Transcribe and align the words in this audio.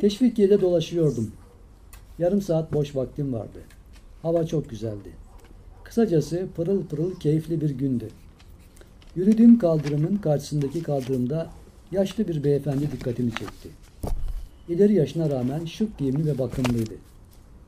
Teşvikiye'de 0.00 0.60
dolaşıyordum. 0.60 1.32
Yarım 2.18 2.42
saat 2.42 2.72
boş 2.72 2.96
vaktim 2.96 3.32
vardı. 3.32 3.58
Hava 4.22 4.46
çok 4.46 4.70
güzeldi. 4.70 5.10
Kısacası 5.84 6.46
pırıl 6.56 6.86
pırıl 6.86 7.14
keyifli 7.20 7.60
bir 7.60 7.70
gündü. 7.70 8.08
Yürüdüğüm 9.16 9.58
kaldırımın 9.58 10.16
karşısındaki 10.16 10.82
kaldırımda 10.82 11.50
yaşlı 11.92 12.28
bir 12.28 12.44
beyefendi 12.44 12.92
dikkatimi 12.92 13.30
çekti. 13.30 13.68
İleri 14.68 14.94
yaşına 14.94 15.30
rağmen 15.30 15.64
şık 15.64 15.98
giyimli 15.98 16.26
ve 16.26 16.38
bakımlıydı. 16.38 16.94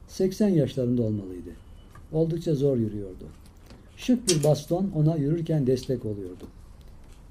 80 0.08 0.48
yaşlarında 0.48 1.02
olmalıydı. 1.02 1.50
Oldukça 2.12 2.54
zor 2.54 2.76
yürüyordu. 2.76 3.24
Şık 3.96 4.28
bir 4.28 4.44
baston 4.44 4.90
ona 4.94 5.16
yürürken 5.16 5.66
destek 5.66 6.04
oluyordu. 6.04 6.44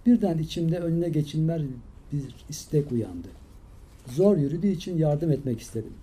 Birden 0.05 0.37
içimde 0.37 0.79
önüne 0.79 1.09
geçilmez 1.09 1.61
bir 2.13 2.35
istek 2.49 2.91
uyandı. 2.91 3.40
Zor 4.07 4.37
yürüdüğü 4.37 4.67
için 4.67 4.97
yardım 4.97 5.31
etmek 5.31 5.59
istedim. 5.59 5.93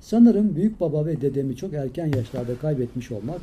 Sanırım 0.00 0.56
büyük 0.56 0.80
baba 0.80 1.06
ve 1.06 1.20
dedemi 1.20 1.56
çok 1.56 1.74
erken 1.74 2.06
yaşlarda 2.16 2.56
kaybetmiş 2.56 3.12
olmak 3.12 3.40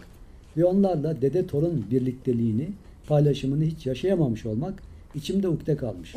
ve 0.57 0.65
onlarla 0.65 1.21
dede 1.21 1.47
torun 1.47 1.85
birlikteliğini, 1.91 2.69
paylaşımını 3.07 3.63
hiç 3.63 3.85
yaşayamamış 3.85 4.45
olmak 4.45 4.83
içimde 5.15 5.47
ukde 5.47 5.77
kalmış. 5.77 6.15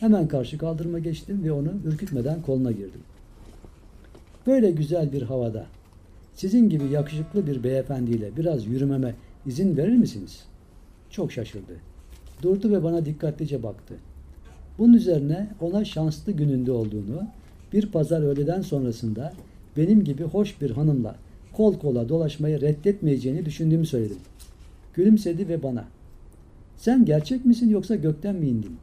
Hemen 0.00 0.28
karşı 0.28 0.58
kaldırıma 0.58 0.98
geçtim 0.98 1.44
ve 1.44 1.52
onu 1.52 1.72
ürkütmeden 1.84 2.42
koluna 2.42 2.72
girdim. 2.72 3.00
Böyle 4.46 4.70
güzel 4.70 5.12
bir 5.12 5.22
havada 5.22 5.66
sizin 6.34 6.68
gibi 6.68 6.84
yakışıklı 6.84 7.46
bir 7.46 7.64
beyefendiyle 7.64 8.36
biraz 8.36 8.66
yürümeme 8.66 9.14
izin 9.46 9.76
verir 9.76 9.96
misiniz? 9.96 10.44
Çok 11.10 11.32
şaşırdı. 11.32 11.72
Durdu 12.42 12.70
ve 12.70 12.84
bana 12.84 13.04
dikkatlice 13.04 13.62
baktı. 13.62 13.94
Bunun 14.78 14.92
üzerine 14.92 15.48
ona 15.60 15.84
şanslı 15.84 16.32
gününde 16.32 16.72
olduğunu, 16.72 17.22
bir 17.72 17.86
pazar 17.86 18.22
öğleden 18.22 18.60
sonrasında 18.60 19.32
benim 19.76 20.04
gibi 20.04 20.22
hoş 20.22 20.60
bir 20.60 20.70
hanımla 20.70 21.16
kol 21.52 21.78
kola 21.78 22.08
dolaşmayı 22.08 22.60
reddetmeyeceğini 22.60 23.44
düşündüğümü 23.44 23.86
söyledim. 23.86 24.16
Gülümsedi 24.94 25.48
ve 25.48 25.62
bana 25.62 25.84
sen 26.76 27.04
gerçek 27.04 27.46
misin 27.46 27.70
yoksa 27.70 27.96
gökten 27.96 28.34
mi 28.34 28.48
indin? 28.48 28.76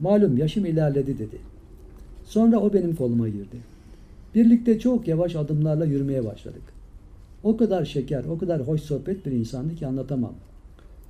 Malum 0.00 0.38
yaşım 0.38 0.66
ilerledi 0.66 1.18
dedi. 1.18 1.36
Sonra 2.24 2.60
o 2.60 2.72
benim 2.72 2.96
koluma 2.96 3.28
girdi. 3.28 3.56
Birlikte 4.34 4.78
çok 4.78 5.08
yavaş 5.08 5.36
adımlarla 5.36 5.84
yürümeye 5.84 6.24
başladık. 6.24 6.62
O 7.42 7.56
kadar 7.56 7.84
şeker, 7.84 8.24
o 8.24 8.38
kadar 8.38 8.60
hoş 8.68 8.80
sohbet 8.80 9.26
bir 9.26 9.32
insandı 9.32 9.74
ki 9.74 9.86
anlatamam. 9.86 10.34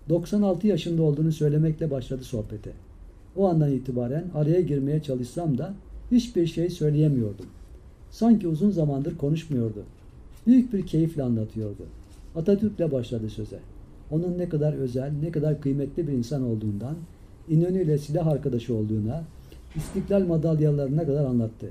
96 0.09 0.67
yaşında 0.67 1.03
olduğunu 1.03 1.33
söylemekle 1.33 1.91
başladı 1.91 2.25
sohbete. 2.25 2.71
O 3.37 3.49
andan 3.49 3.73
itibaren 3.73 4.25
araya 4.35 4.61
girmeye 4.61 5.03
çalışsam 5.03 5.59
da 5.59 5.75
hiçbir 6.11 6.47
şey 6.47 6.71
söyleyemiyordum. 6.71 7.47
Sanki 8.11 8.49
uzun 8.49 8.71
zamandır 8.71 9.17
konuşmuyordu. 9.17 9.83
Büyük 10.47 10.73
bir 10.73 10.87
keyifle 10.87 11.23
anlatıyordu. 11.23 11.83
Atatürk'le 12.37 12.93
başladı 12.93 13.31
söze. 13.31 13.59
Onun 14.11 14.39
ne 14.39 14.49
kadar 14.49 14.73
özel, 14.73 15.13
ne 15.23 15.31
kadar 15.31 15.61
kıymetli 15.61 16.09
bir 16.09 16.13
insan 16.13 16.43
olduğundan, 16.43 16.97
İnönü 17.49 17.83
ile 17.83 17.99
silah 17.99 18.27
arkadaşı 18.27 18.75
olduğuna, 18.75 19.25
İstiklal 19.77 20.27
madalyalarına 20.27 21.07
kadar 21.07 21.25
anlattı. 21.25 21.69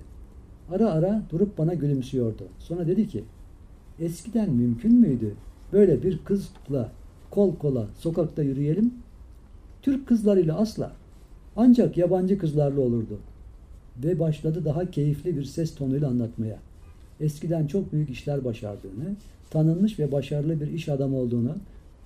Ara 0.72 0.92
ara 0.92 1.23
durup 1.30 1.58
bana 1.58 1.73
gülümsüyordu. 1.73 2.44
Sonra 2.59 2.88
dedi 2.88 3.08
ki, 3.08 3.23
eskiden 4.00 4.50
mümkün 4.50 4.94
müydü 4.94 5.34
böyle 5.73 6.04
bir 6.04 6.17
kızla 6.17 6.92
kol 7.30 7.56
kola 7.56 7.88
sokakta 8.00 8.44
yürüyelim? 8.44 8.94
Türk 9.82 10.08
kızlarıyla 10.08 10.58
asla. 10.58 10.92
Ancak 11.56 11.98
yabancı 11.98 12.38
kızlarla 12.38 12.82
olurdu. 12.82 13.20
Ve 14.04 14.20
başladı 14.20 14.66
daha 14.66 14.92
keyifli 14.92 15.38
bir 15.38 15.44
ses 15.44 15.76
tonuyla 15.76 16.08
anlatmaya. 16.08 16.58
Eskiden 17.20 17.68
çok 17.68 17.94
büyük 17.94 18.10
işler 18.10 18.46
başardığını, 18.46 19.16
tanınmış 19.50 20.00
ve 20.00 20.12
başarılı 20.12 20.62
bir 20.62 20.68
iş 20.68 20.90
adamı 20.90 21.18
olduğunu 21.18 21.56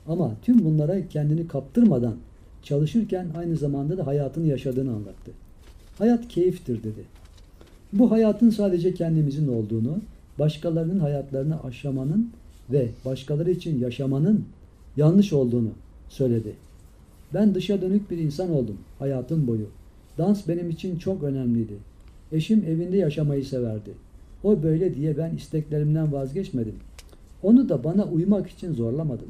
ama 0.08 0.32
tüm 0.42 0.66
bunlara 0.66 1.08
kendini 1.08 1.48
kaptırmadan 1.48 2.16
çalışırken 2.64 3.28
aynı 3.38 3.58
zamanda 3.58 3.98
da 3.98 4.08
hayatını 4.08 4.48
yaşadığını 4.48 4.90
anlattı. 4.90 5.32
Hayat 5.98 6.28
keyiftir 6.28 6.84
dedi. 6.84 7.04
Bu 7.94 8.12
hayatın 8.12 8.50
sadece 8.50 8.94
kendimizin 8.94 9.48
olduğunu, 9.48 9.98
başkalarının 10.40 11.00
hayatlarını 11.00 11.64
aşamanın 11.64 12.32
ve 12.72 12.90
başkaları 13.06 13.52
için 13.52 13.80
yaşamanın 13.80 14.46
yanlış 14.98 15.34
olduğunu 15.34 15.70
söyledi. 16.10 16.54
Ben 17.34 17.56
dışa 17.56 17.82
dönük 17.82 18.12
bir 18.12 18.18
insan 18.18 18.52
oldum 18.52 18.78
hayatım 19.00 19.48
boyu. 19.48 19.68
Dans 20.18 20.48
benim 20.48 20.70
için 20.70 20.98
çok 20.98 21.24
önemliydi. 21.24 21.74
Eşim 22.32 22.64
evinde 22.64 22.98
yaşamayı 22.98 23.46
severdi. 23.46 23.92
O 24.44 24.64
böyle 24.64 24.96
diye 24.96 25.18
ben 25.18 25.36
isteklerimden 25.36 26.14
vazgeçmedim. 26.14 26.76
Onu 27.44 27.70
da 27.70 27.84
bana 27.84 28.06
uymak 28.06 28.50
için 28.50 28.74
zorlamadım. 28.74 29.28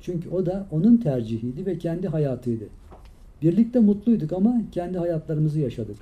Çünkü 0.00 0.28
o 0.28 0.46
da 0.46 0.66
onun 0.70 0.96
tercihiydi 0.96 1.66
ve 1.66 1.78
kendi 1.78 2.08
hayatıydı. 2.08 2.64
Birlikte 3.42 3.80
mutluyduk 3.80 4.32
ama 4.32 4.62
kendi 4.72 4.98
hayatlarımızı 4.98 5.60
yaşadık. 5.60 5.96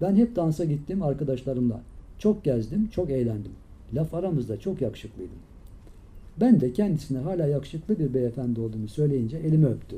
Ben 0.00 0.16
hep 0.16 0.36
dansa 0.36 0.64
gittim 0.64 1.02
arkadaşlarımla. 1.02 1.80
Çok 2.18 2.44
gezdim, 2.44 2.88
çok 2.88 3.10
eğlendim. 3.10 3.52
Laf 3.94 4.14
aramızda 4.14 4.60
çok 4.60 4.80
yakışıklıydım. 4.80 5.38
Ben 6.40 6.60
de 6.60 6.72
kendisine 6.72 7.18
hala 7.18 7.46
yakışıklı 7.46 7.98
bir 7.98 8.14
beyefendi 8.14 8.60
olduğunu 8.60 8.88
söyleyince 8.88 9.36
elimi 9.36 9.66
öptü. 9.66 9.96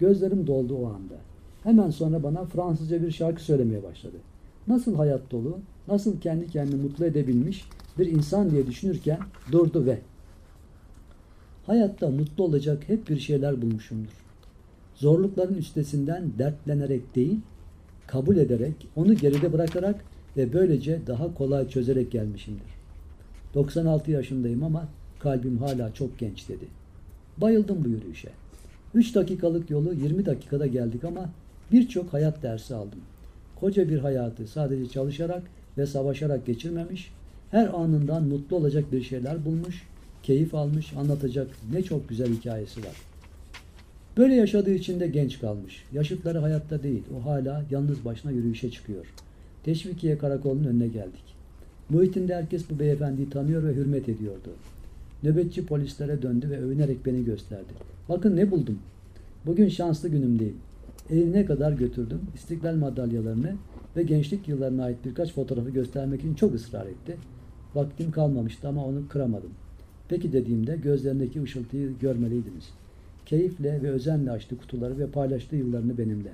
Gözlerim 0.00 0.46
doldu 0.46 0.74
o 0.74 0.86
anda. 0.86 1.14
Hemen 1.62 1.90
sonra 1.90 2.22
bana 2.22 2.44
Fransızca 2.44 3.02
bir 3.02 3.10
şarkı 3.10 3.42
söylemeye 3.42 3.82
başladı. 3.82 4.16
Nasıl 4.68 4.96
hayat 4.96 5.30
dolu, 5.30 5.58
nasıl 5.88 6.20
kendi 6.20 6.46
kendini 6.46 6.82
mutlu 6.82 7.04
edebilmiş 7.04 7.64
bir 7.98 8.06
insan 8.06 8.50
diye 8.50 8.66
düşünürken 8.66 9.18
durdu 9.52 9.86
ve 9.86 9.98
hayatta 11.66 12.10
mutlu 12.10 12.44
olacak 12.44 12.82
hep 12.86 13.08
bir 13.08 13.18
şeyler 13.18 13.62
bulmuşumdur. 13.62 14.24
Zorlukların 14.94 15.54
üstesinden 15.54 16.32
dertlenerek 16.38 17.14
değil, 17.14 17.38
kabul 18.06 18.36
ederek, 18.36 18.74
onu 18.96 19.14
geride 19.14 19.52
bırakarak 19.52 20.04
ve 20.36 20.52
böylece 20.52 21.00
daha 21.06 21.34
kolay 21.34 21.68
çözerek 21.68 22.12
gelmişimdir. 22.12 22.70
96 23.54 24.10
yaşındayım 24.10 24.62
ama 24.62 24.88
kalbim 25.18 25.58
hala 25.58 25.94
çok 25.94 26.18
genç 26.18 26.48
dedi. 26.48 26.64
Bayıldım 27.38 27.84
bu 27.84 27.88
yürüyüşe. 27.88 28.28
3 28.94 29.14
dakikalık 29.14 29.70
yolu 29.70 29.92
20 29.92 30.26
dakikada 30.26 30.66
geldik 30.66 31.04
ama 31.04 31.30
birçok 31.72 32.12
hayat 32.12 32.42
dersi 32.42 32.74
aldım. 32.74 32.98
Koca 33.60 33.88
bir 33.88 33.98
hayatı 33.98 34.46
sadece 34.46 34.88
çalışarak 34.88 35.42
ve 35.78 35.86
savaşarak 35.86 36.46
geçirmemiş, 36.46 37.12
her 37.50 37.66
anından 37.66 38.24
mutlu 38.24 38.56
olacak 38.56 38.92
bir 38.92 39.02
şeyler 39.02 39.44
bulmuş, 39.44 39.82
keyif 40.22 40.54
almış, 40.54 40.92
anlatacak 40.92 41.48
ne 41.72 41.82
çok 41.82 42.08
güzel 42.08 42.32
hikayesi 42.32 42.80
var. 42.80 42.96
Böyle 44.16 44.34
yaşadığı 44.34 44.74
için 44.74 45.00
de 45.00 45.08
genç 45.08 45.40
kalmış. 45.40 45.84
Yaşıtları 45.92 46.38
hayatta 46.38 46.82
değil, 46.82 47.02
o 47.18 47.26
hala 47.26 47.64
yalnız 47.70 48.04
başına 48.04 48.30
yürüyüşe 48.30 48.70
çıkıyor. 48.70 49.06
Teşvikiye 49.64 50.18
karakolunun 50.18 50.64
önüne 50.64 50.88
geldik. 50.88 51.24
Muhitinde 51.88 52.34
herkes 52.34 52.70
bu 52.70 52.78
beyefendiyi 52.78 53.30
tanıyor 53.30 53.64
ve 53.64 53.74
hürmet 53.74 54.08
ediyordu. 54.08 54.50
Nöbetçi 55.22 55.66
polislere 55.66 56.22
döndü 56.22 56.50
ve 56.50 56.58
övünerek 56.58 57.06
beni 57.06 57.24
gösterdi. 57.24 57.72
Bakın 58.08 58.36
ne 58.36 58.50
buldum. 58.50 58.78
Bugün 59.46 59.68
şanslı 59.68 60.08
günümdeyim. 60.08 60.56
Evine 61.10 61.44
kadar 61.44 61.72
götürdüm. 61.72 62.20
İstiklal 62.34 62.76
madalyalarını 62.76 63.54
ve 63.96 64.02
gençlik 64.02 64.48
yıllarına 64.48 64.84
ait 64.84 64.96
birkaç 65.04 65.32
fotoğrafı 65.32 65.70
göstermek 65.70 66.20
için 66.20 66.34
çok 66.34 66.54
ısrar 66.54 66.86
etti. 66.86 67.16
Vaktim 67.74 68.10
kalmamıştı 68.10 68.68
ama 68.68 68.84
onu 68.84 69.08
kıramadım. 69.08 69.50
Peki 70.08 70.32
dediğimde 70.32 70.76
gözlerindeki 70.76 71.42
ışıltıyı 71.42 71.90
görmeliydiniz. 72.00 72.70
Keyifle 73.26 73.82
ve 73.82 73.90
özenle 73.90 74.30
açtı 74.30 74.58
kutuları 74.58 74.98
ve 74.98 75.06
paylaştı 75.06 75.56
yıllarını 75.56 75.98
benimle. 75.98 76.30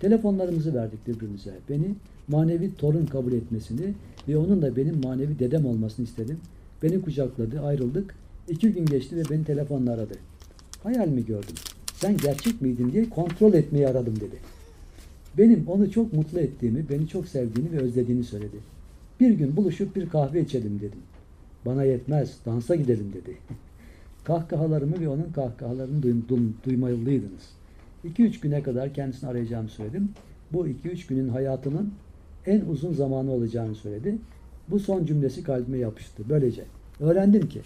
Telefonlarımızı 0.00 0.74
verdik 0.74 1.06
birbirimize. 1.06 1.54
Beni 1.68 1.94
manevi 2.28 2.74
torun 2.74 3.06
kabul 3.06 3.32
etmesini 3.32 3.94
ve 4.28 4.36
onun 4.36 4.62
da 4.62 4.76
benim 4.76 5.00
manevi 5.04 5.38
dedem 5.38 5.66
olmasını 5.66 6.04
istedim. 6.06 6.38
Beni 6.86 7.02
kucakladı, 7.02 7.60
ayrıldık. 7.60 8.14
İki 8.48 8.72
gün 8.72 8.86
geçti 8.86 9.16
ve 9.16 9.22
beni 9.30 9.44
telefonla 9.44 9.92
aradı. 9.92 10.14
Hayal 10.82 11.08
mi 11.08 11.24
gördüm? 11.24 11.54
Sen 11.94 12.16
gerçek 12.16 12.62
miydin 12.62 12.92
diye 12.92 13.10
kontrol 13.10 13.54
etmeyi 13.54 13.88
aradım 13.88 14.16
dedi. 14.16 14.36
Benim 15.38 15.68
onu 15.68 15.90
çok 15.90 16.12
mutlu 16.12 16.40
ettiğimi, 16.40 16.88
beni 16.90 17.08
çok 17.08 17.28
sevdiğini 17.28 17.72
ve 17.72 17.78
özlediğini 17.78 18.24
söyledi. 18.24 18.56
Bir 19.20 19.30
gün 19.30 19.56
buluşup 19.56 19.96
bir 19.96 20.08
kahve 20.08 20.40
içelim 20.40 20.80
dedim. 20.80 20.98
Bana 21.66 21.84
yetmez, 21.84 22.36
dansa 22.46 22.74
gidelim 22.74 23.12
dedi. 23.14 23.36
Kahkahalarımı 24.24 25.00
ve 25.00 25.08
onun 25.08 25.32
kahkahalarını 25.34 26.02
duy, 26.02 26.14
duy, 26.28 26.38
duymalıydınız. 26.64 27.50
2-3 28.04 28.40
güne 28.40 28.62
kadar 28.62 28.94
kendisini 28.94 29.30
arayacağımı 29.30 29.68
söyledim. 29.68 30.08
Bu 30.52 30.68
2-3 30.68 31.08
günün 31.08 31.28
hayatının 31.28 31.92
en 32.46 32.60
uzun 32.60 32.92
zamanı 32.92 33.30
olacağını 33.30 33.74
söyledi. 33.74 34.18
Bu 34.70 34.78
son 34.78 35.04
cümlesi 35.04 35.42
kalbime 35.42 35.78
yapıştı. 35.78 36.22
Böylece 36.28 36.64
öğrendim 37.00 37.48
ki 37.48 37.62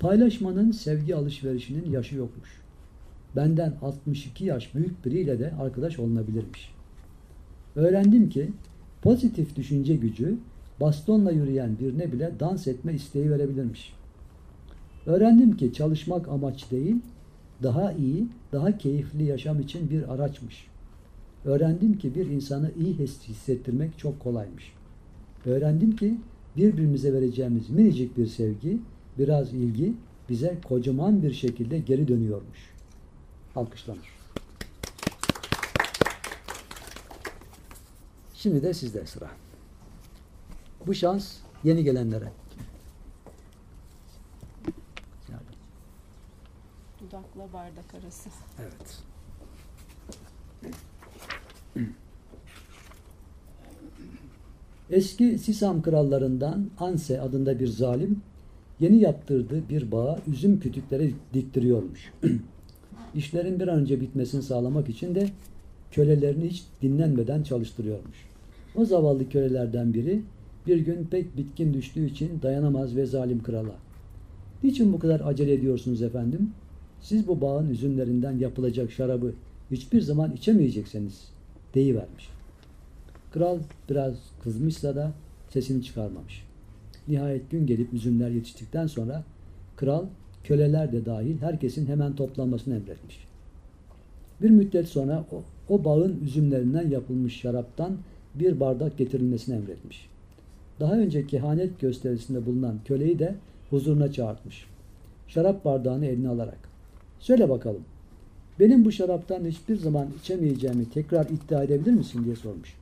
paylaşmanın 0.00 0.70
sevgi 0.70 1.16
alışverişinin 1.16 1.90
yaşı 1.90 2.16
yokmuş. 2.16 2.60
Benden 3.36 3.74
62 3.82 4.44
yaş 4.44 4.74
büyük 4.74 5.04
biriyle 5.04 5.38
de 5.38 5.52
arkadaş 5.60 5.98
olunabilirmiş. 5.98 6.74
Öğrendim 7.76 8.28
ki 8.28 8.50
pozitif 9.02 9.56
düşünce 9.56 9.96
gücü 9.96 10.36
bastonla 10.80 11.30
yürüyen 11.30 11.78
birine 11.80 12.12
bile 12.12 12.32
dans 12.40 12.66
etme 12.66 12.94
isteği 12.94 13.30
verebilirmiş. 13.30 13.94
Öğrendim 15.06 15.56
ki 15.56 15.72
çalışmak 15.72 16.28
amaç 16.28 16.70
değil, 16.70 16.96
daha 17.62 17.92
iyi, 17.92 18.28
daha 18.52 18.78
keyifli 18.78 19.24
yaşam 19.24 19.60
için 19.60 19.90
bir 19.90 20.14
araçmış. 20.14 20.66
Öğrendim 21.44 21.98
ki 21.98 22.14
bir 22.14 22.26
insanı 22.26 22.70
iyi 22.80 22.94
hissettirmek 23.28 23.98
çok 23.98 24.20
kolaymış. 24.20 24.72
Öğrendim 25.48 25.96
ki 25.96 26.18
birbirimize 26.56 27.12
vereceğimiz 27.12 27.70
minicik 27.70 28.16
bir 28.16 28.26
sevgi, 28.26 28.78
biraz 29.18 29.52
ilgi 29.52 29.94
bize 30.28 30.58
kocaman 30.68 31.22
bir 31.22 31.32
şekilde 31.32 31.78
geri 31.78 32.08
dönüyormuş. 32.08 32.58
Alkışlanır. 33.56 34.08
Şimdi 38.34 38.62
de 38.62 38.74
sizde 38.74 39.06
sıra. 39.06 39.30
Bu 40.86 40.94
şans 40.94 41.36
yeni 41.64 41.84
gelenlere. 41.84 42.32
Dudakla 47.00 47.52
bardak 47.52 47.94
arası. 47.94 48.30
Evet. 48.58 49.02
Eski 54.90 55.38
Sisam 55.38 55.82
krallarından 55.82 56.66
Anse 56.78 57.20
adında 57.20 57.60
bir 57.60 57.66
zalim 57.66 58.20
yeni 58.80 59.00
yaptırdığı 59.00 59.68
bir 59.68 59.92
bağa 59.92 60.18
üzüm 60.32 60.60
kütükleri 60.60 61.14
diktiriyormuş. 61.34 62.12
İşlerin 63.14 63.60
bir 63.60 63.68
an 63.68 63.80
önce 63.80 64.00
bitmesini 64.00 64.42
sağlamak 64.42 64.88
için 64.88 65.14
de 65.14 65.28
kölelerini 65.90 66.48
hiç 66.48 66.64
dinlenmeden 66.82 67.42
çalıştırıyormuş. 67.42 68.16
O 68.76 68.84
zavallı 68.84 69.28
kölelerden 69.28 69.94
biri 69.94 70.22
bir 70.66 70.78
gün 70.78 71.04
pek 71.04 71.36
bitkin 71.36 71.74
düştüğü 71.74 72.06
için 72.06 72.30
dayanamaz 72.42 72.96
ve 72.96 73.06
zalim 73.06 73.42
krala. 73.42 73.74
Niçin 74.62 74.92
bu 74.92 74.98
kadar 74.98 75.20
acele 75.24 75.52
ediyorsunuz 75.52 76.02
efendim? 76.02 76.50
Siz 77.00 77.28
bu 77.28 77.40
bağın 77.40 77.70
üzümlerinden 77.70 78.38
yapılacak 78.38 78.92
şarabı 78.92 79.32
hiçbir 79.70 80.00
zaman 80.00 80.32
içemeyecekseniz 80.32 81.28
deyivermiş. 81.74 82.37
Kral 83.32 83.58
biraz 83.90 84.14
kızmışsa 84.42 84.96
da 84.96 85.12
sesini 85.50 85.84
çıkarmamış. 85.84 86.44
Nihayet 87.08 87.50
gün 87.50 87.66
gelip 87.66 87.92
üzümler 87.94 88.30
yetiştikten 88.30 88.86
sonra 88.86 89.24
kral 89.76 90.04
köleler 90.44 90.92
de 90.92 91.06
dahil 91.06 91.38
herkesin 91.40 91.86
hemen 91.86 92.16
toplanmasını 92.16 92.74
emretmiş. 92.74 93.28
Bir 94.42 94.50
müddet 94.50 94.88
sonra 94.88 95.24
o, 95.32 95.42
o 95.74 95.84
bağın 95.84 96.20
üzümlerinden 96.24 96.90
yapılmış 96.90 97.40
şaraptan 97.40 97.92
bir 98.34 98.60
bardak 98.60 98.98
getirilmesini 98.98 99.56
emretmiş. 99.56 100.08
Daha 100.80 100.94
önce 100.94 101.26
kehanet 101.26 101.80
gösterisinde 101.80 102.46
bulunan 102.46 102.78
köleyi 102.84 103.18
de 103.18 103.34
huzuruna 103.70 104.12
çağırtmış. 104.12 104.66
Şarap 105.28 105.64
bardağını 105.64 106.06
eline 106.06 106.28
alarak. 106.28 106.58
Söyle 107.20 107.48
bakalım. 107.48 107.82
Benim 108.60 108.84
bu 108.84 108.92
şaraptan 108.92 109.44
hiçbir 109.44 109.76
zaman 109.76 110.08
içemeyeceğimi 110.20 110.90
tekrar 110.90 111.26
iddia 111.26 111.62
edebilir 111.62 111.92
misin 111.92 112.24
diye 112.24 112.36
sormuş. 112.36 112.77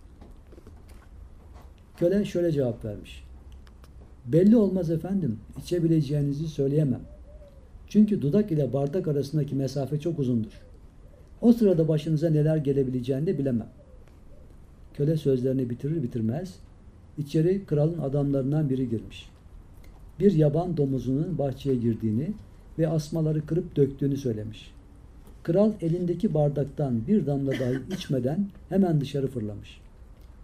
Köle 1.96 2.25
şöyle 2.25 2.52
cevap 2.52 2.84
vermiş. 2.84 3.25
Belli 4.26 4.56
olmaz 4.56 4.90
efendim. 4.90 5.38
İçebileceğinizi 5.62 6.48
söyleyemem. 6.48 7.00
Çünkü 7.88 8.22
dudak 8.22 8.52
ile 8.52 8.72
bardak 8.72 9.08
arasındaki 9.08 9.54
mesafe 9.54 10.00
çok 10.00 10.19
uzundur. 10.19 10.60
O 11.40 11.52
sırada 11.52 11.88
başınıza 11.88 12.31
neler 12.31 12.56
gelebileceğini 12.56 13.26
de 13.26 13.38
bilemem. 13.38 13.69
Köle 14.94 15.16
sözlerini 15.16 15.70
bitirir 15.70 16.02
bitirmez 16.02 16.54
içeri 17.19 17.64
kralın 17.64 17.99
adamlarından 17.99 18.70
biri 18.70 18.88
girmiş. 18.88 19.28
Bir 20.20 20.32
yaban 20.32 20.76
domuzunun 20.76 21.38
bahçeye 21.38 21.76
girdiğini 21.76 22.32
ve 22.78 22.88
asmaları 22.88 23.46
kırıp 23.46 23.76
döktüğünü 23.76 24.16
söylemiş. 24.16 24.72
Kral 25.42 25.72
elindeki 25.81 26.34
bardaktan 26.34 27.06
bir 27.06 27.26
damla 27.26 27.52
dahi 27.52 27.78
içmeden 27.94 28.49
hemen 28.69 29.00
dışarı 29.00 29.26
fırlamış. 29.26 29.81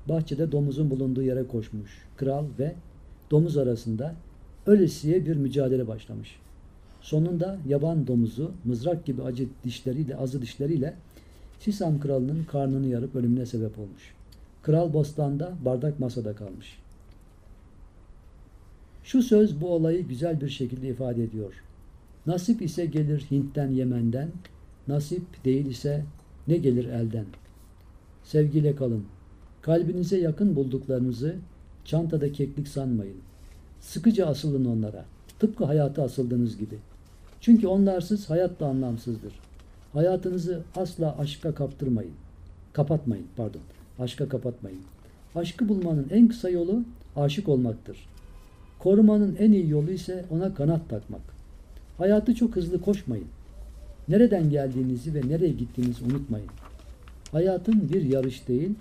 Bahçede 0.09 0.53
domuzun 0.53 0.91
bulunduğu 0.91 1.23
yere 1.23 1.47
koşmuş. 1.47 1.91
Kral 2.17 2.45
ve 2.59 2.75
domuz 3.31 3.57
arasında 3.57 4.15
ölesiye 4.67 5.27
bir 5.27 5.37
mücadele 5.37 5.89
başlamış. 5.89 6.37
Sonunda 7.01 7.59
yaban 7.69 8.07
domuzu 8.07 8.53
mızrak 8.65 9.07
gibi 9.07 9.23
acı 9.23 9.49
dişleriyle, 9.65 10.17
azı 10.17 10.43
dişleriyle 10.43 10.95
Sisam 11.65 12.01
kralının 12.01 12.45
karnını 12.45 12.87
yarıp 12.87 13.17
ölümüne 13.17 13.47
sebep 13.47 13.79
olmuş. 13.79 14.15
Kral 14.63 14.93
bostanda, 14.93 15.53
bardak 15.65 16.01
masada 16.01 16.35
kalmış. 16.35 16.79
Şu 19.05 19.23
söz 19.23 19.61
bu 19.61 19.69
olayı 19.69 20.09
güzel 20.09 20.41
bir 20.41 20.49
şekilde 20.49 20.89
ifade 20.89 21.25
ediyor. 21.25 21.55
Nasip 22.27 22.63
ise 22.63 22.87
gelir 22.87 23.27
Hint'ten 23.31 23.71
Yemen'den, 23.71 24.29
nasip 24.89 25.45
değil 25.45 25.67
ise 25.67 26.05
ne 26.49 26.57
gelir 26.57 26.85
elden. 26.85 27.27
Sevgiyle 28.25 28.77
kalın. 28.77 29.05
Kalbinize 29.63 30.19
yakın 30.19 30.57
bulduklarınızı 30.57 31.37
çantada 31.85 32.33
keklik 32.33 32.69
sanmayın. 32.69 33.17
Sıkıca 33.81 34.27
asılın 34.27 34.65
onlara. 34.65 35.05
Tıpkı 35.39 35.65
hayata 35.65 36.03
asıldığınız 36.03 36.59
gibi. 36.59 36.79
Çünkü 37.41 37.67
onlarsız 37.67 38.31
hayat 38.31 38.61
da 38.61 38.67
anlamsızdır. 38.67 39.33
Hayatınızı 39.93 40.63
asla 40.77 41.19
aşka 41.19 41.55
kaptırmayın. 41.55 42.13
Kapatmayın, 42.73 43.27
pardon. 43.37 43.61
Aşka 43.99 44.29
kapatmayın. 44.29 44.81
Aşkı 45.35 45.69
bulmanın 45.69 46.07
en 46.11 46.29
kısa 46.29 46.51
yolu 46.51 46.83
aşık 47.17 47.49
olmaktır. 47.49 47.97
Korumanın 48.79 49.37
en 49.39 49.53
iyi 49.53 49.71
yolu 49.71 49.91
ise 49.91 50.25
ona 50.31 50.55
kanat 50.55 50.89
takmak. 50.89 51.23
Hayatı 51.99 52.35
çok 52.35 52.57
hızlı 52.57 52.81
koşmayın. 52.81 53.27
Nereden 54.09 54.51
geldiğinizi 54.51 55.15
ve 55.15 55.29
nereye 55.29 55.53
gittiğinizi 55.53 56.05
unutmayın. 56.05 56.49
Hayatın 57.33 57.89
bir 57.93 58.03
yarış 58.03 58.49
değil, 58.49 58.75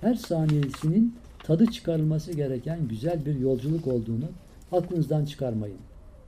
her 0.00 0.14
saniyesinin 0.14 1.14
tadı 1.38 1.66
çıkarılması 1.66 2.32
gereken 2.32 2.88
güzel 2.88 3.26
bir 3.26 3.38
yolculuk 3.38 3.86
olduğunu 3.86 4.24
aklınızdan 4.72 5.24
çıkarmayın. 5.24 5.78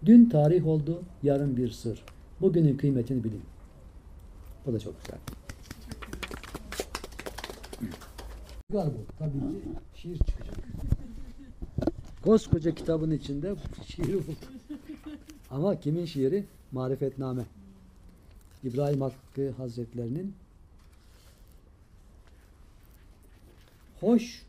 Dün 0.06 0.28
tarih 0.28 0.66
oldu, 0.66 1.02
yarın 1.22 1.56
bir 1.56 1.70
sır. 1.70 2.04
Bugünün 2.40 2.76
kıymetini 2.76 3.24
bilin. 3.24 3.42
Bu 4.66 4.72
da 4.72 4.80
çok 4.80 4.94
güzel. 5.04 5.18
Bu. 8.72 8.78
Tabii 9.18 9.32
ki 9.32 9.68
şiir 9.94 10.18
çıkacak. 10.18 10.54
Koskoca 12.22 12.74
kitabın 12.74 13.10
içinde 13.10 13.54
şiir 13.86 14.14
bu. 14.14 14.32
Ama 15.50 15.80
kimin 15.80 16.04
şiiri? 16.04 16.44
Marifetname. 16.72 17.42
İbrahim 18.64 19.00
Hakkı 19.00 19.50
Hazretlerinin 19.50 20.34
Hoş 24.00 24.42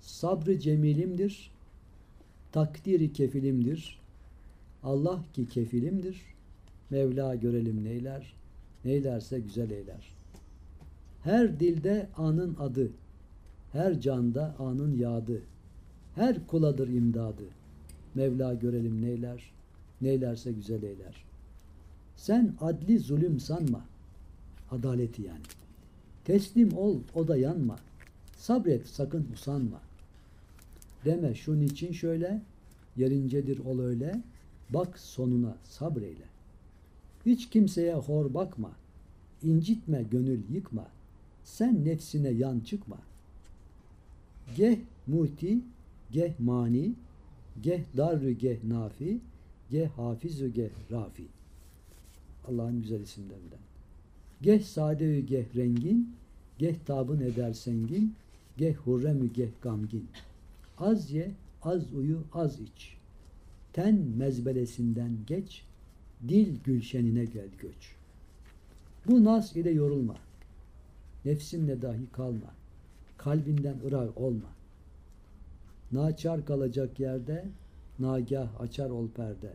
sabrı 0.00 0.58
cemilimdir, 0.58 1.50
takdiri 2.52 3.12
kefilimdir. 3.12 3.98
Allah 4.82 5.24
ki 5.34 5.48
kefilimdir, 5.48 6.20
Mevla 6.90 7.34
görelim 7.34 7.84
neyler, 7.84 8.34
neylerse 8.84 9.40
güzel 9.40 9.70
eyler. 9.70 10.12
Her 11.24 11.60
dilde 11.60 12.08
anın 12.16 12.56
adı, 12.60 12.90
her 13.72 14.00
canda 14.00 14.54
anın 14.58 14.96
yadı, 14.98 15.42
her 16.14 16.46
kuladır 16.46 16.88
imdadı. 16.88 17.44
Mevla 18.14 18.54
görelim 18.54 19.02
neyler, 19.02 19.52
neylerse 20.00 20.52
güzel 20.52 20.82
eyler. 20.82 21.24
Sen 22.16 22.54
adli 22.60 22.98
zulüm 22.98 23.40
sanma, 23.40 23.84
adaleti 24.70 25.22
yani. 25.22 25.46
Teslim 26.24 26.76
ol, 26.76 26.98
o 27.14 27.28
da 27.28 27.36
yanma. 27.36 27.78
Sabret, 28.42 28.86
sakın 28.86 29.28
usanma. 29.32 29.80
Deme 31.04 31.34
şunun 31.34 31.60
için 31.60 31.92
şöyle, 31.92 32.42
yerincedir 32.96 33.58
ol 33.58 33.80
öyle, 33.80 34.20
bak 34.70 34.98
sonuna 34.98 35.56
sabreyle. 35.64 36.24
Hiç 37.26 37.50
kimseye 37.50 37.94
hor 37.94 38.34
bakma, 38.34 38.70
incitme 39.42 40.02
gönül 40.10 40.40
yıkma, 40.50 40.86
sen 41.44 41.84
nefsine 41.84 42.28
yan 42.28 42.60
çıkma. 42.60 42.98
Geh 44.56 44.78
muti, 45.06 45.58
geh 46.12 46.40
mani, 46.40 46.94
geh 47.62 47.80
darrü 47.96 48.30
geh 48.32 48.64
nafi, 48.64 49.20
geh 49.70 49.88
hafizü 49.88 50.52
geh 50.52 50.70
rafi. 50.90 51.26
Allah'ın 52.48 52.82
güzel 52.82 53.00
isimlerinden. 53.00 53.60
Geh 54.40 54.62
sadeü 54.62 55.20
geh 55.26 55.56
rengin, 55.56 56.14
geh 56.58 56.74
tabın 56.86 57.20
eder 57.20 57.52
sengin, 57.52 58.14
geh 58.56 58.74
hurremü 58.74 59.32
geh 59.32 59.50
gamgin. 59.62 60.08
Az 60.78 61.10
ye, 61.10 61.30
az 61.62 61.92
uyu, 61.94 62.22
az 62.32 62.60
iç. 62.60 62.96
Ten 63.72 63.94
mezbelesinden 63.94 65.18
geç, 65.26 65.64
dil 66.28 66.56
gülşenine 66.64 67.24
gel 67.24 67.48
göç. 67.58 67.96
Bu 69.06 69.24
nas 69.24 69.56
ile 69.56 69.70
yorulma. 69.70 70.16
Nefsinle 71.24 71.82
dahi 71.82 72.06
kalma. 72.12 72.54
Kalbinden 73.16 73.76
ırak 73.86 74.20
olma. 74.20 74.48
Naçar 75.92 76.46
kalacak 76.46 77.00
yerde, 77.00 77.44
nagah 77.98 78.60
açar 78.60 78.90
ol 78.90 79.08
perde. 79.08 79.52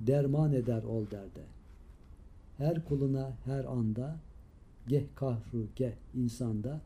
Derman 0.00 0.52
eder 0.52 0.82
ol 0.82 1.04
derde. 1.10 1.42
Her 2.58 2.84
kuluna 2.84 3.32
her 3.44 3.64
anda, 3.64 4.16
geh 4.88 5.04
kahru 5.14 5.66
geh 5.76 5.92
insanda, 6.14 6.80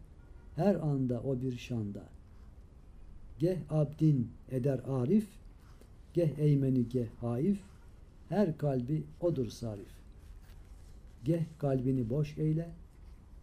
her 0.60 0.74
anda 0.74 1.20
o 1.20 1.40
bir 1.40 1.58
şanda. 1.58 2.02
Geh 3.38 3.56
abdin 3.70 4.30
eder 4.50 4.80
arif, 4.88 5.26
geh 6.14 6.38
eymeni 6.38 6.88
geh 6.88 7.06
haif, 7.20 7.58
her 8.28 8.58
kalbi 8.58 9.02
odur 9.20 9.50
sarif. 9.50 9.92
Geh 11.24 11.42
kalbini 11.58 12.10
boş 12.10 12.38
eyle, 12.38 12.68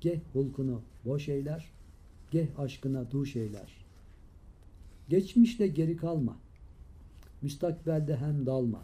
geh 0.01 0.19
hulkunu 0.33 0.81
boş 1.05 1.29
eyler, 1.29 1.65
geh 2.31 2.59
aşkına 2.59 3.12
duş 3.12 3.36
eyler. 3.36 3.71
Geçmişle 5.09 5.67
geri 5.67 5.97
kalma. 5.97 6.38
Müstakbelde 7.41 8.17
hem 8.17 8.45
dalma. 8.45 8.81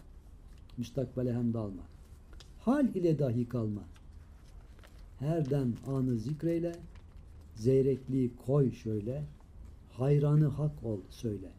Müstakbele 0.77 1.33
hem 1.33 1.53
dalma. 1.53 1.83
Hal 2.59 2.95
ile 2.95 3.19
dahi 3.19 3.49
kalma. 3.49 3.81
Herden 5.19 5.73
anı 5.87 6.17
zikreyle, 6.17 6.75
zeyrekliği 7.55 8.31
koy 8.45 8.71
şöyle, 8.71 9.23
hayranı 9.91 10.47
hak 10.47 10.83
ol 10.83 10.99
söyle. 11.09 11.51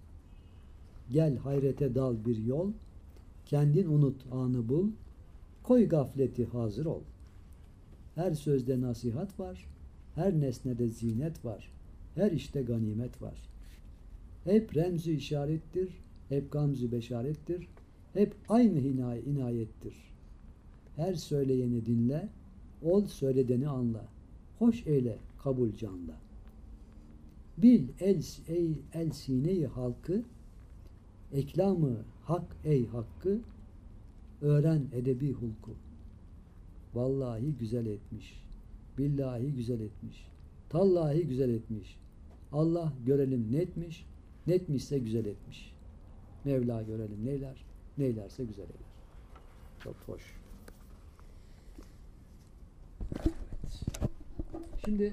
Gel 1.10 1.36
hayrete 1.36 1.94
dal 1.94 2.24
bir 2.24 2.36
yol, 2.36 2.72
kendin 3.46 3.86
unut 3.86 4.22
anı 4.32 4.68
bul, 4.68 4.88
koy 5.62 5.88
gafleti 5.88 6.44
hazır 6.44 6.86
ol. 6.86 7.00
Her 8.14 8.34
sözde 8.34 8.80
nasihat 8.80 9.40
var, 9.40 9.66
her 10.14 10.40
nesnede 10.40 10.88
zinet 10.88 11.44
var, 11.44 11.70
her 12.14 12.32
işte 12.32 12.62
ganimet 12.62 13.22
var. 13.22 13.48
Hep 14.44 14.76
remzi 14.76 15.12
işarettir, 15.12 15.88
hep 16.28 16.52
gamzı 16.52 16.92
beşarettir, 16.92 17.68
hep 18.12 18.34
aynı 18.48 18.78
hinay 18.78 19.20
inayettir. 19.20 19.94
Her 20.96 21.14
söyleyeni 21.14 21.86
dinle, 21.86 22.28
ol 22.82 23.06
söyledeni 23.06 23.68
anla, 23.68 24.04
hoş 24.58 24.86
eyle 24.86 25.18
kabul 25.44 25.76
canla. 25.76 26.16
Bil 27.58 27.88
el, 28.00 28.22
ey 28.48 28.78
el 28.92 29.10
sineyi 29.10 29.66
halkı, 29.66 30.22
eklamı 31.32 31.96
hak 32.24 32.56
ey 32.64 32.86
hakkı, 32.86 33.40
öğren 34.40 34.82
edebi 34.92 35.32
hulku. 35.32 35.74
Vallahi 36.94 37.54
güzel 37.60 37.86
etmiş. 37.86 38.44
Billahi 38.98 39.52
güzel 39.52 39.80
etmiş. 39.80 40.28
Tallahi 40.68 41.26
güzel 41.26 41.50
etmiş. 41.50 41.96
Allah 42.52 42.92
görelim 43.06 43.52
netmiş. 43.52 44.06
Netmişse 44.46 44.98
güzel 44.98 45.24
etmiş. 45.24 45.72
Mevla 46.44 46.82
görelim 46.82 47.26
neyler. 47.26 47.64
Neylerse 47.98 48.44
güzel 48.44 48.62
eyler. 48.62 48.94
Çok 49.80 49.96
hoş. 50.06 50.22
Evet. 53.14 53.34
Şimdi 54.84 55.12